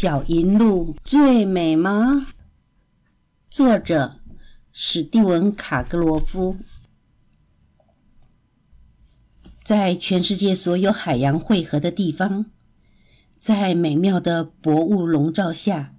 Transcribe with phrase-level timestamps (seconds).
[0.00, 2.28] 小银鹿最美吗？
[3.50, 4.20] 作者
[4.70, 6.56] 史蒂文·卡格罗夫。
[9.64, 12.46] 在全世界所有海洋汇合的地方，
[13.40, 15.96] 在美妙的薄雾笼罩下，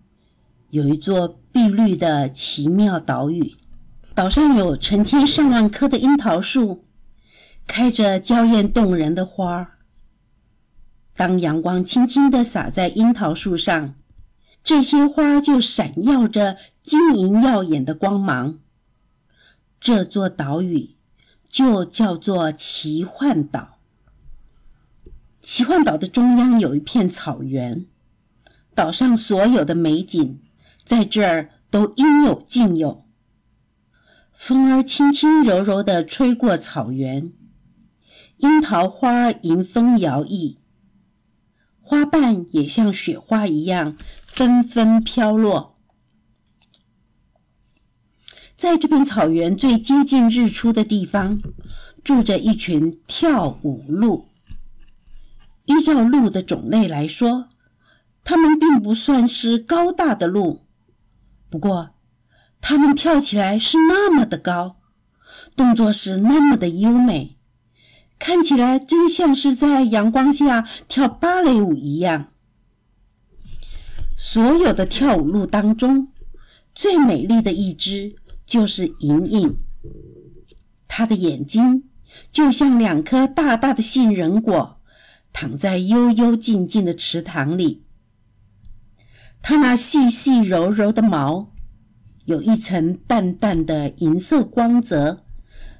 [0.69, 3.53] 有一座碧绿的奇妙岛屿。
[4.15, 6.85] 岛上有成千上万棵的樱桃树，
[7.67, 9.78] 开着娇艳动人的花儿。
[11.19, 13.93] 当阳光轻轻地洒在樱桃树上，
[14.63, 18.59] 这些花就闪耀着晶莹耀眼的光芒。
[19.81, 20.95] 这座岛屿
[21.49, 23.79] 就叫做奇幻岛。
[25.41, 27.85] 奇幻岛的中央有一片草原，
[28.73, 30.39] 岛上所有的美景
[30.85, 33.03] 在这儿都应有尽有。
[34.33, 37.33] 风儿轻轻柔柔地吹过草原，
[38.37, 40.58] 樱桃花迎风摇曳。
[41.89, 45.75] 花瓣也像雪花一样纷纷飘落。
[48.55, 51.41] 在这片草原最接近日出的地方，
[52.03, 54.27] 住着一群跳舞鹿。
[55.65, 57.49] 依照鹿的种类来说，
[58.23, 60.67] 它们并不算是高大的鹿，
[61.49, 61.95] 不过
[62.61, 64.77] 它们跳起来是那么的高，
[65.55, 67.38] 动作是那么的优美。
[68.19, 72.27] 看起来真像是在阳光下跳芭蕾舞一样。
[74.17, 76.09] 所有的跳舞鹿当中，
[76.75, 79.55] 最美丽的一只就是莹莹。
[80.87, 81.85] 她的眼睛
[82.29, 84.81] 就像两颗大大的杏仁果，
[85.31, 87.85] 躺在幽幽静静的池塘里。
[89.41, 91.53] 它那细细柔柔的毛，
[92.25, 95.23] 有一层淡淡的银色光泽。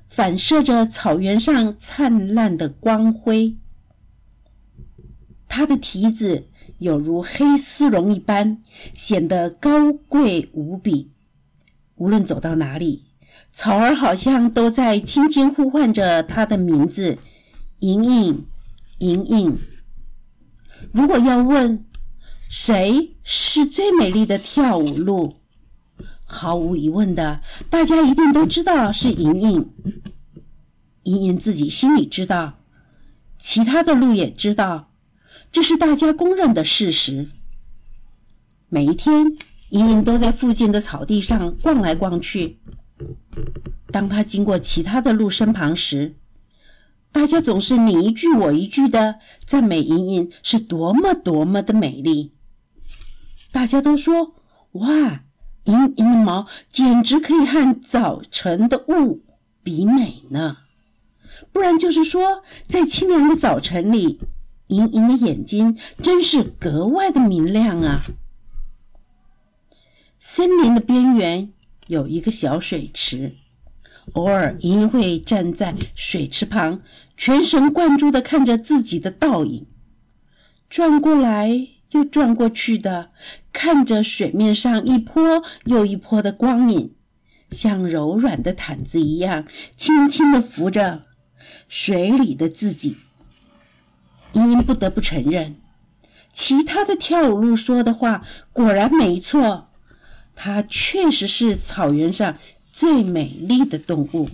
[0.10, 3.56] 反射着草原上灿烂的光辉，
[5.48, 6.48] 它的蹄子
[6.80, 8.58] 有如黑丝绒一般，
[8.94, 11.12] 显得高贵无比。
[11.96, 13.06] 无论走到哪里，
[13.52, 17.18] 草儿好像都在轻轻呼唤着它的名字
[17.80, 18.46] ：“莹莹，
[18.98, 19.58] 莹莹。”
[20.92, 21.86] 如果要问
[22.50, 25.34] 谁是最美丽的跳舞鹿？
[26.32, 27.42] 毫无疑问的，
[27.72, 29.74] 大家一定都知道是莹莹。
[31.10, 32.60] 莹莹自己心里知道，
[33.40, 34.92] 其他的鹿也知道，
[35.52, 37.30] 这是大家公认的事实。
[38.68, 39.36] 每一天，
[39.70, 42.60] 莹莹都在附近的草地上逛来逛去。
[43.92, 46.16] 当她经过其他的鹿身旁时，
[47.12, 52.34] 大家总是你一句我一句的赞美莹莹是多么多么的美丽。
[53.52, 54.36] 大家都说
[54.74, 55.24] ：“哇！”
[55.66, 59.24] 莹莹的毛简直可以和早晨的雾
[59.62, 60.58] 比美呢，
[61.52, 64.20] 不然就是说，在清凉的早晨里，
[64.68, 68.04] 莹莹的眼睛真是格外的明亮啊。
[70.20, 71.52] 森林的边缘
[71.88, 73.36] 有一个小水池，
[74.14, 76.82] 偶尔莹莹会站在水池旁，
[77.16, 79.66] 全神贯注地看着自己的倒影，
[80.70, 81.68] 转过来。
[81.92, 83.10] 又转过去的，
[83.52, 86.94] 看着水面上一波又一波的光影，
[87.50, 91.06] 像柔软的毯子一样，轻轻地拂着
[91.70, 92.98] 水里的自己。
[94.34, 95.56] 莹莹不得不承认，
[96.34, 99.70] 其他的跳舞鹿说的话果然没错，
[100.36, 102.38] 它确实是草原上
[102.74, 104.30] 最美丽的动物。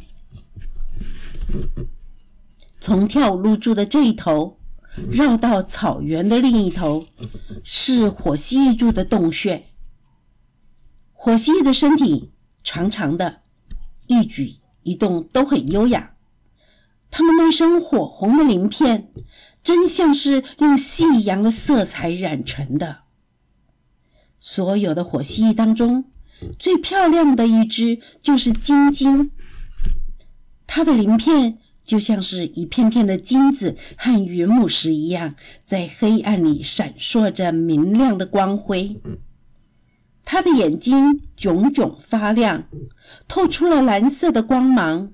[2.81, 4.57] 从跳舞鹿住的这一头。
[5.12, 7.06] 绕到草原的另一头，
[7.66, 9.66] 是火蜥蜴住的洞穴。
[11.12, 12.31] 火蜥蜴的身体
[12.63, 13.41] 长长的，
[14.07, 16.14] 一举一动都很优雅。
[17.17, 19.09] 它们那身火红的鳞片，
[19.63, 23.03] 真像是用夕阳的色彩染成的。
[24.37, 26.11] 所有的火蜥蜴当中，
[26.59, 29.31] 最漂亮的一只就是晶晶，
[30.67, 31.59] 它的鳞片。
[31.85, 38.99] 就像是一片片的金子和云母石一样，在黑暗里闪烁着明亮的光辉。
[40.25, 42.67] 他的眼睛炯炯发亮，
[43.28, 45.11] 透出了蓝色的光芒。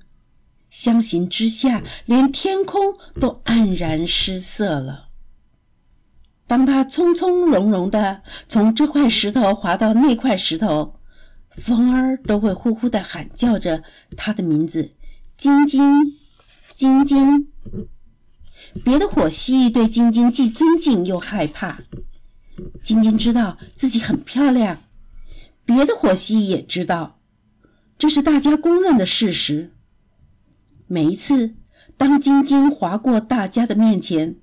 [0.72, 5.10] 相形之下，连天空都黯然失色了。
[6.46, 10.98] 当他从从容容地从这块石头滑到那块石头，
[11.58, 13.84] 风儿都会呼呼地喊叫着
[14.16, 14.94] 他的名字
[15.36, 16.18] ：“晶晶。”
[16.74, 17.48] 晶晶，
[18.82, 21.82] 别的火蜥蜴对晶晶既尊敬又害怕。
[22.82, 24.82] 晶晶知道自己很漂亮，
[25.66, 27.20] 别的火蜥蜴也知道，
[27.98, 29.74] 这是大家公认的事实。
[30.92, 31.54] 每一次
[31.96, 34.36] 当晶晶划过大家的面前，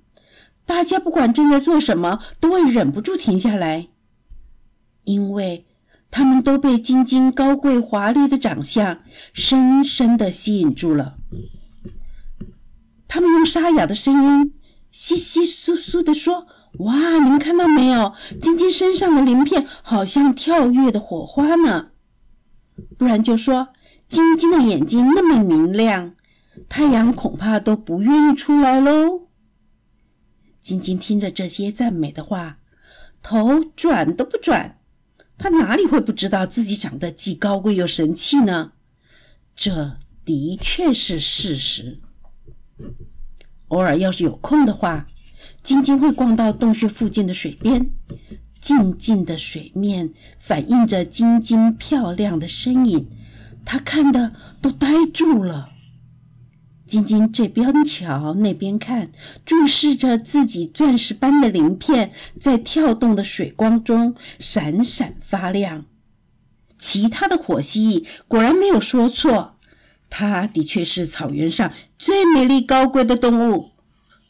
[0.66, 3.86] 大家不管正在做什么，都会忍不住停下来，
[5.04, 5.64] 因为
[6.10, 8.98] 他们都被晶晶高贵华丽的长相
[9.32, 11.18] 深深的吸引住了。
[13.06, 14.54] 他们用沙哑的声音
[14.90, 16.48] 稀稀疏疏的说
[16.82, 18.12] ：“哇，你们看到没有？
[18.42, 21.90] 晶晶身上的鳞片好像跳跃的火花呢。”
[22.98, 23.68] 不然就说
[24.08, 26.14] ：“晶晶的眼睛那么明亮，
[26.68, 29.28] 太阳恐怕都不愿意出来喽。”
[30.60, 32.58] 晶晶听着这些赞美的话，
[33.22, 34.78] 头转都不转。
[35.38, 38.72] 他哪里会不知道自己长得既高贵又神气呢？
[39.56, 41.98] 这的确是事实。
[43.68, 45.08] 偶尔要是有空的话，
[45.62, 47.90] 晶晶会逛到洞穴附近的水边，
[48.60, 53.08] 静静的水面反映着晶晶漂亮的身影，
[53.64, 55.70] 他看的都呆住了。
[56.90, 59.12] 晶晶这边瞧那边看，
[59.46, 65.84] 注视着自己钻石般的鳞片在跳动的水光中闪闪发亮。
[66.76, 69.56] 其他的火蜥蜴果然没有说错，
[70.08, 73.70] 它的确是草原上最美丽高贵的动物，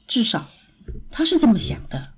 [0.07, 0.47] 至少
[1.11, 2.09] 它是这么想的。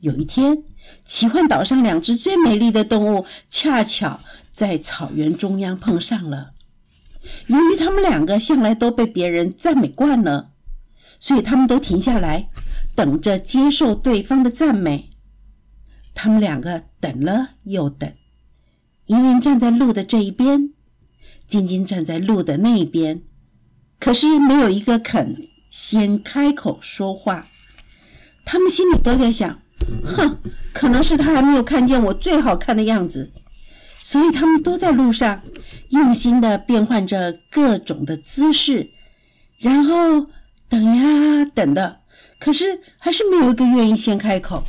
[0.00, 0.64] 有一天，
[1.06, 4.20] 奇幻岛上两只最美丽的动物恰巧
[4.52, 6.50] 在草原中央碰上了。
[7.48, 10.52] 由于他们两个向来都被别人赞美惯了，
[11.18, 12.48] 所以他们都停下来，
[12.94, 15.10] 等着接受对方的赞美。
[16.14, 18.12] 他们两个等了又等，
[19.06, 20.72] 莹莹站在路的这一边，
[21.46, 23.22] 晶晶站在路的那一边，
[24.00, 27.46] 可是没有一个肯先开口说话。
[28.44, 29.60] 他们心里都在想：
[30.04, 30.38] 哼，
[30.72, 33.30] 可能是他还没有看见我最好看的样子。
[34.10, 35.42] 所以他们都在路上，
[35.90, 38.88] 用心的变换着各种的姿势，
[39.58, 40.28] 然后
[40.66, 42.00] 等呀等的，
[42.40, 44.64] 可是还是没有一个愿意先开口。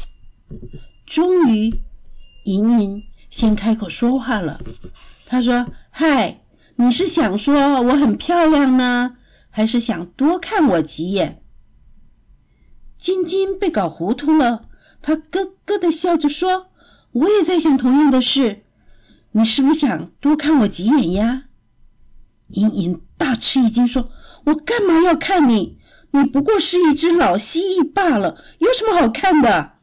[1.06, 1.74] 终于，
[2.44, 4.59] 莹莹先开口说话了。
[5.25, 6.42] 她说：“嗨，
[6.75, 9.15] 你是想说我很漂亮呢，
[9.50, 11.42] 还是想多看我几眼？”
[13.00, 14.68] 晶晶被搞糊涂了，
[15.01, 16.71] 她咯咯的笑着说
[17.13, 18.63] ：“我也在想同样的事。”
[19.31, 21.43] 你是不是想多看我几眼呀？
[22.49, 24.09] 莹莹大吃一惊，说
[24.45, 25.77] ：“我干嘛要看你？
[26.11, 29.73] 你不过是一只老蜥蜴罢了，有什么好看的？”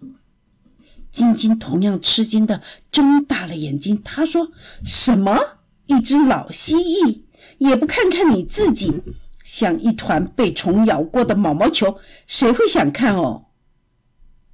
[1.12, 2.60] 晶晶同样吃惊的
[2.90, 4.50] 睁大了眼睛，她说
[4.84, 5.38] ：“什么？
[5.87, 7.20] 一只老蜥蜴？
[7.58, 8.92] 也不看看你自己，
[9.44, 13.44] 像一团被虫咬过的毛毛球，谁会想看哦？”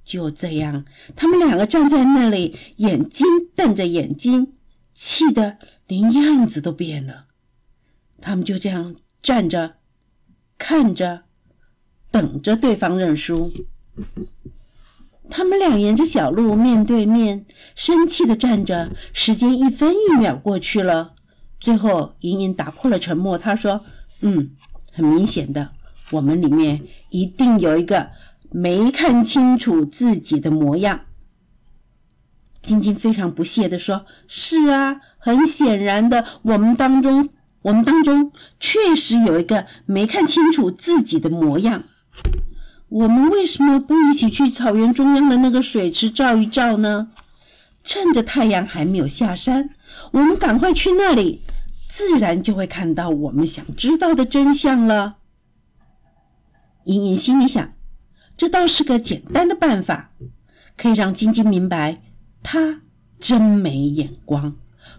[0.05, 0.85] 就这样，
[1.15, 3.25] 他们两个站在那里，眼睛
[3.55, 4.53] 瞪着眼睛。
[4.93, 5.57] 气得
[5.87, 7.25] 连样子都变了，
[8.21, 9.75] 他们就这样站着，
[10.57, 11.23] 看着，
[12.11, 13.51] 等着对方认输。
[15.29, 17.45] 他们俩沿着小路面对面，
[17.75, 18.91] 生气的站着。
[19.13, 21.15] 时间一分一秒过去了，
[21.59, 23.83] 最后莹莹打破了沉默，她说
[24.21, 24.51] ：“嗯，
[24.91, 25.71] 很明显的，
[26.11, 28.11] 我们里面一定有一个
[28.51, 31.05] 没看清楚自己的模样。”
[32.63, 37.29] 晶晶非常不屑地说：“是啊，很显然的，我们当中，
[37.61, 41.83] 我们当中确实有一个没看清楚自己的模样。
[42.87, 47.09] 我们为什么不一起去草原中央的那个水池照一照呢？
[47.83, 49.71] 趁着太阳还没有下山，
[50.11, 51.41] 我们赶快去那里，
[51.89, 55.17] 自然就会看到我们想知道的真相了。”
[56.85, 57.73] 莹莹心里想
[58.37, 60.11] ：“这倒是个简单的办法，
[60.77, 62.01] 可以让晶晶明白。”
[62.43, 62.81] 他
[63.19, 64.57] 真没眼光，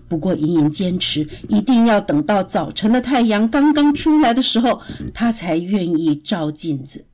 [0.09, 4.81] 不过莹莹坚持一定要等到早晨的太阳刚刚出来的时候，
[5.13, 7.05] 他才愿意照镜子。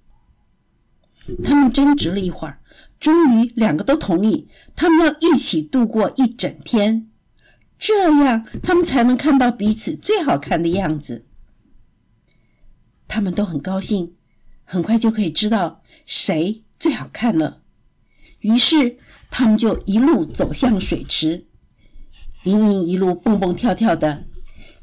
[1.42, 2.60] 他们争执了一会儿，
[3.00, 7.10] 终于两个都同意，他们要一起度过一整天，
[7.76, 11.26] 这样他们才能看到彼此最好看的样子。
[13.08, 14.14] 他们都很高兴，
[14.64, 17.62] 很快就可以知道谁最好看了。
[18.38, 18.96] 于是。
[19.30, 21.46] 他们就一路走向水池，
[22.44, 24.24] 莹莹一路蹦蹦跳跳的，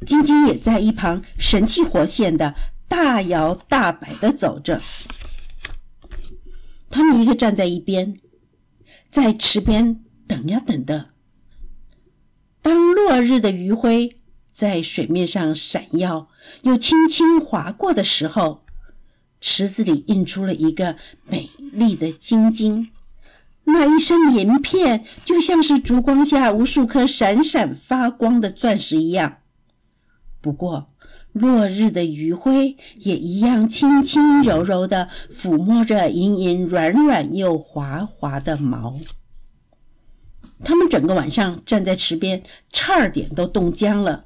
[0.05, 2.55] 晶晶也在一旁神气活现的
[2.87, 4.81] 大摇大摆的走着。
[6.89, 8.17] 他们一个站在一边，
[9.11, 11.09] 在池边等呀等的。
[12.61, 14.17] 当落日的余晖
[14.51, 16.29] 在水面上闪耀
[16.63, 18.65] 又轻轻划过的时候，
[19.39, 22.89] 池子里映出了一个美丽的晶晶。
[23.69, 29.39] 那一身鳞片就像是烛光下无数颗闪闪发光的钻石一样。
[30.39, 30.89] 不过，
[31.33, 38.97] 落日的余晖也一样轻轻柔柔地抚摸着莹莹软软又滑滑的毛。
[40.63, 44.25] 他们整个晚上站在池边，差点都冻僵了，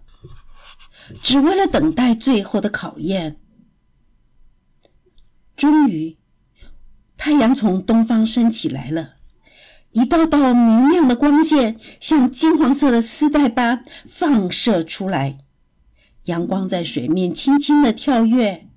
[1.22, 3.38] 只为了等待最后的考验。
[5.58, 6.18] 终于，
[7.18, 9.16] 太阳从东方升起来了，
[9.94, 15.40] 一道道明亮的光线像金黄色的丝带般放射出来，
[16.26, 18.68] 阳光在水面轻轻的跳跃，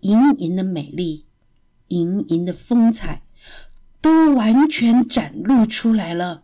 [0.00, 1.26] 盈盈的美丽，
[1.88, 3.22] 盈盈的风采，
[4.00, 6.42] 都完全展露出来了。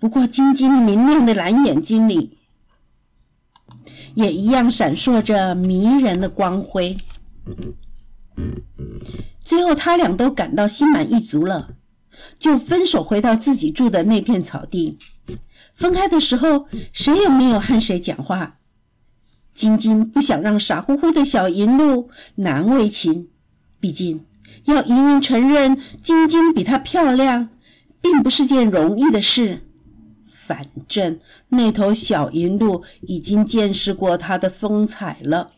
[0.00, 2.38] 不过，晶晶明亮的蓝眼睛里，
[4.14, 6.96] 也一样闪烁着迷人的光辉。
[9.44, 11.75] 最后，他俩都感到心满意足了，
[12.38, 14.98] 就分手回到自己住的那片草地。
[15.74, 18.58] 分开的时候，谁也没有和谁讲话。
[19.52, 23.28] 晶晶不想让傻乎乎的小银鹿难为情，
[23.80, 24.24] 毕竟
[24.64, 27.48] 要莹莹承认晶晶比她漂亮，
[28.00, 29.62] 并不是件容易的事。
[30.28, 31.18] 反正
[31.48, 35.52] 那头小银鹿已经见识过她的风采了。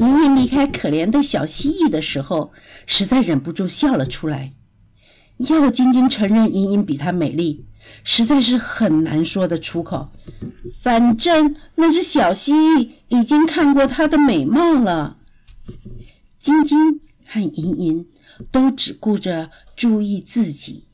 [0.00, 2.52] 莹莹离开可怜的小蜥蜴的时候，
[2.86, 4.54] 实在忍不住笑了出来。
[5.36, 7.66] 要晶晶承认莹莹比她美丽，
[8.02, 10.08] 实在是很难说得出口。
[10.82, 15.18] 反正那只小蜥蜴已经看过她的美貌了。
[16.38, 18.06] 晶晶和莹莹
[18.50, 20.84] 都只顾着注意自己。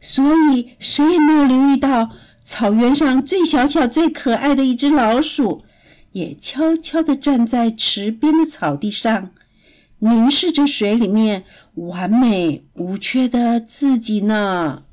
[0.00, 2.10] 所以，谁也没有留意到
[2.44, 5.64] 草原上最小巧、最可爱的一只老鼠，
[6.14, 9.30] 也悄悄地站在池边的草地上，
[9.98, 11.44] 凝视着水里面
[11.74, 14.84] 完美无缺的自己呢。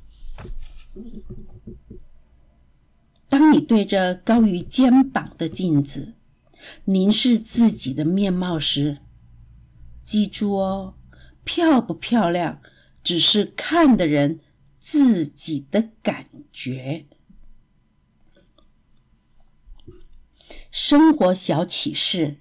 [3.30, 6.16] 当你对着高于肩膀的镜子
[6.86, 8.98] 凝视自己的面貌时，
[10.04, 10.96] 记住哦，
[11.46, 12.60] 漂不漂亮，
[13.01, 14.40] 只是看的人。
[14.84, 17.06] 自己的感觉，
[20.72, 22.38] 生活小启示：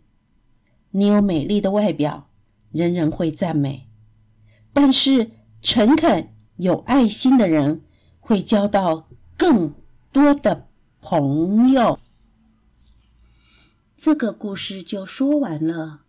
[0.93, 2.31] 你有美丽的外表，
[2.71, 3.89] 人人会赞美；
[4.73, 7.83] 但是诚恳、有爱心的人
[8.21, 9.75] 会交到更
[10.13, 10.69] 多的
[11.01, 11.99] 朋友。
[13.97, 16.03] 这个故事就说完了。